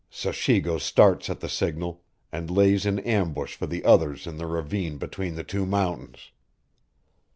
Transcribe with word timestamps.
Sachigo 0.09 0.79
starts 0.79 1.29
at 1.29 1.41
the 1.41 1.47
signal, 1.47 2.01
and 2.31 2.49
lays 2.49 2.87
in 2.87 2.97
ambush 3.01 3.53
for 3.55 3.67
the 3.67 3.85
others 3.85 4.25
in 4.25 4.37
the 4.37 4.47
ravine 4.47 4.97
between 4.97 5.35
the 5.35 5.43
two 5.43 5.67
mountains. 5.67 6.31